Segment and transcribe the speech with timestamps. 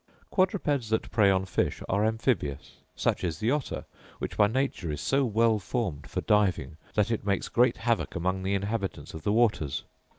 [0.31, 3.85] Quadrupeds that prey on fish are amphibious: such is the otter,
[4.17, 8.41] which by nature is so well formed for diving, that it makes great havoc among
[8.41, 9.83] the inhabitants of the waters.